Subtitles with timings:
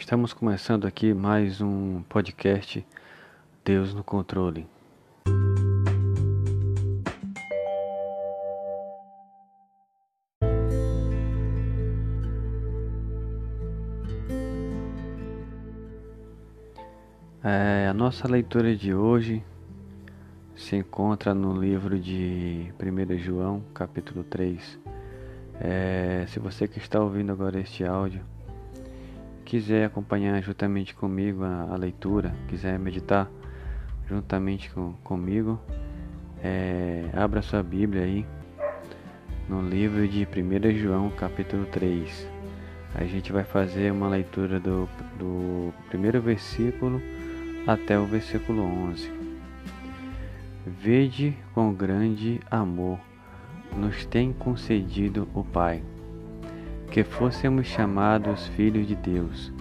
[0.00, 2.84] Estamos começando aqui mais um podcast
[3.62, 4.66] Deus no Controle.
[17.44, 19.44] É, a nossa leitura de hoje
[20.56, 24.80] se encontra no livro de 1 João, capítulo 3.
[25.60, 28.24] É, se você que está ouvindo agora este áudio
[29.50, 33.28] quiser acompanhar juntamente comigo a, a leitura, quiser meditar
[34.08, 35.60] juntamente com, comigo,
[36.40, 38.24] é, abra sua Bíblia aí
[39.48, 42.28] no livro de 1 João, capítulo 3.
[42.94, 47.02] A gente vai fazer uma leitura do, do primeiro versículo
[47.66, 49.10] até o versículo 11.
[50.64, 53.00] Vede com grande amor
[53.76, 55.82] nos tem concedido o Pai,
[56.90, 59.52] que fôssemos chamados filhos de Deus.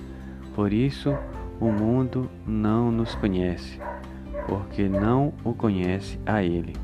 [0.55, 1.15] Por isso
[1.59, 3.79] o mundo não nos conhece,
[4.48, 6.76] porque não o conhece a Ele.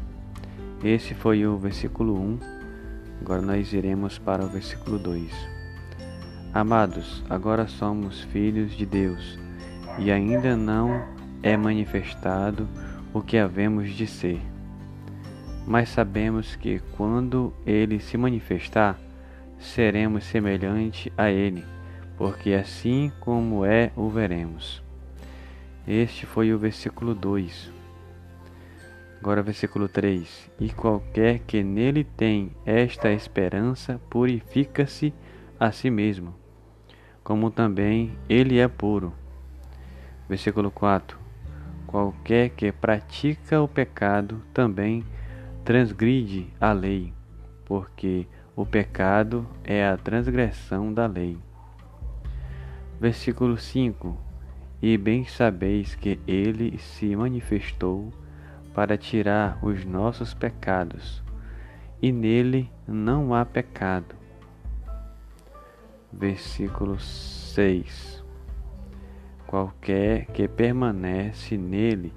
[0.84, 2.40] Esse foi o versículo 1.
[3.22, 5.32] Agora nós iremos para o versículo 2.
[6.54, 9.40] Amados, agora somos filhos de Deus
[9.98, 11.04] e ainda não
[11.42, 12.68] é manifestado
[13.14, 14.40] o que havemos de ser.
[15.66, 19.00] Mas sabemos que quando ele se manifestar,
[19.58, 21.66] seremos semelhante a ele,
[22.18, 24.84] porque assim como é, o veremos.
[25.88, 27.72] Este foi o versículo 2.
[29.20, 35.14] Agora, versículo 3: E qualquer que nele tem esta esperança purifica-se
[35.60, 36.36] a si mesmo,
[37.24, 39.14] como também ele é puro.
[40.30, 41.18] Versículo 4:
[41.88, 45.04] Qualquer que pratica o pecado também
[45.64, 47.14] transgride a lei,
[47.66, 51.38] porque o pecado é a transgressão da lei.
[53.00, 54.18] Versículo 5:
[54.82, 58.14] E bem sabeis que ele se manifestou
[58.74, 61.22] para tirar os nossos pecados,
[62.02, 64.16] e nele não há pecado.
[66.12, 68.24] Versículo 6:
[69.46, 72.14] Qualquer que permanece nele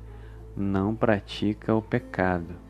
[0.57, 2.68] não pratica o pecado.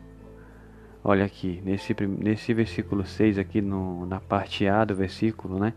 [1.03, 5.73] Olha aqui, nesse, nesse versículo 6, aqui no, na parte A do versículo, né?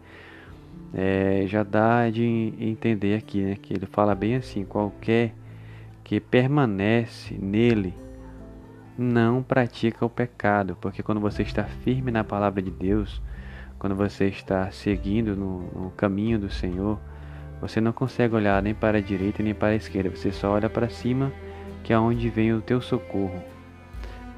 [0.93, 3.57] É, já dá de entender aqui, né?
[3.61, 5.33] Que ele fala bem assim: qualquer
[6.03, 7.95] que permanece nele
[8.99, 13.23] não pratica o pecado, porque quando você está firme na palavra de Deus,
[13.79, 16.99] quando você está seguindo no, no caminho do Senhor,
[17.61, 20.69] você não consegue olhar nem para a direita nem para a esquerda, você só olha
[20.69, 21.33] para cima,
[21.85, 23.52] que é onde vem o teu socorro.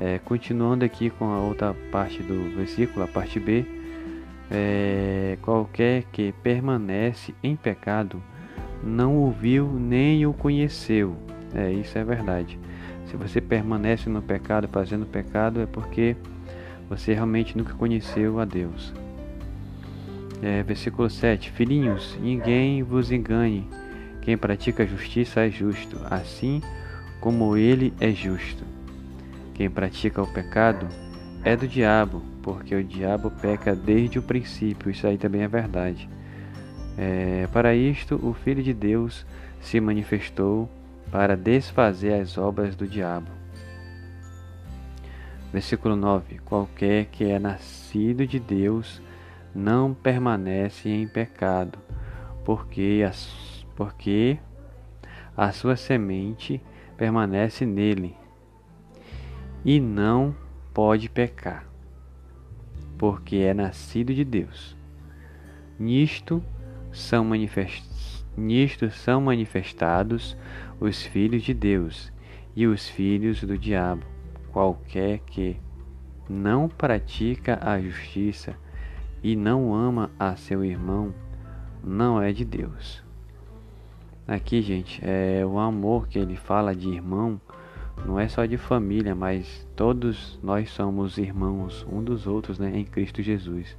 [0.00, 3.64] É, continuando aqui com a outra parte do versículo, a parte B,
[4.50, 8.22] é, qualquer que permanece em pecado
[8.82, 11.16] não o viu nem o conheceu.
[11.54, 12.58] É, isso é verdade.
[13.06, 16.16] Se você permanece no pecado, fazendo pecado, é porque
[16.88, 18.92] você realmente nunca conheceu a Deus.
[20.42, 23.68] É, versículo 7: Filhinhos, ninguém vos engane.
[24.20, 26.60] Quem pratica justiça é justo, assim
[27.20, 28.73] como ele é justo.
[29.54, 30.88] Quem pratica o pecado
[31.44, 34.90] é do diabo, porque o diabo peca desde o princípio.
[34.90, 36.08] Isso aí também é verdade.
[36.98, 39.24] É, para isto, o Filho de Deus
[39.60, 40.68] se manifestou
[41.10, 43.28] para desfazer as obras do diabo.
[45.52, 49.00] Versículo 9: Qualquer que é nascido de Deus
[49.54, 51.78] não permanece em pecado,
[52.44, 53.12] porque a,
[53.76, 54.36] porque
[55.36, 56.60] a sua semente
[56.96, 58.16] permanece nele
[59.64, 60.34] e não
[60.72, 61.66] pode pecar,
[62.98, 64.76] porque é nascido de Deus.
[65.78, 66.42] Nisto
[66.92, 67.84] são, manifest...
[68.36, 70.36] Nisto são manifestados
[70.80, 72.12] os filhos de Deus
[72.54, 74.04] e os filhos do diabo.
[74.52, 75.56] Qualquer que
[76.28, 78.56] não pratica a justiça
[79.22, 81.14] e não ama a seu irmão,
[81.82, 83.02] não é de Deus.
[84.26, 87.40] Aqui, gente, é o amor que ele fala de irmão,
[88.06, 92.84] não é só de família, mas todos nós somos irmãos um dos outros, né, em
[92.84, 93.76] Cristo Jesus.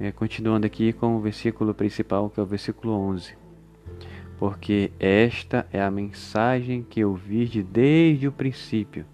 [0.00, 3.36] É, continuando aqui com o versículo principal, que é o versículo 11.
[4.38, 9.04] Porque esta é a mensagem que vi desde o princípio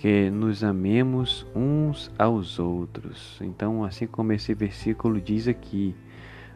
[0.00, 3.38] que nos amemos uns aos outros.
[3.42, 5.94] Então, assim como esse versículo diz aqui,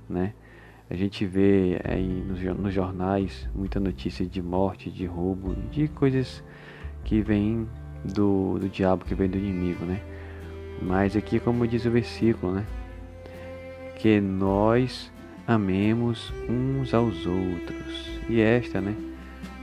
[0.09, 0.33] né?
[0.91, 6.45] A gente vê aí nos, jornais muita notícia de morte, de roubo, de coisas
[7.05, 7.67] que vêm
[8.05, 10.01] do, do diabo, que vem do inimigo, né?
[10.83, 12.67] Mas aqui, como diz o versículo, né?
[13.97, 15.11] Que nós
[15.47, 18.21] amemos uns aos outros.
[18.29, 18.95] E esta, né,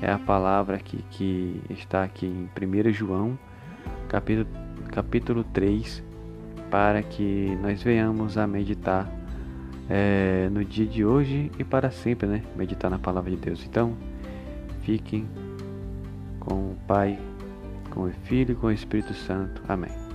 [0.01, 2.49] é a palavra que, que está aqui em
[2.89, 3.37] 1 João,
[4.07, 4.47] capítulo,
[4.91, 6.03] capítulo 3,
[6.71, 9.20] para que nós venhamos a meditar
[9.89, 12.43] é, no dia de hoje e para sempre, né?
[12.55, 13.65] Meditar na palavra de Deus.
[13.65, 13.95] Então,
[14.83, 15.27] fiquem
[16.39, 17.19] com o Pai,
[17.89, 19.61] com o Filho e com o Espírito Santo.
[19.67, 20.10] Amém.